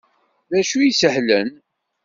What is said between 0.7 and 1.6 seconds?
i isehlen?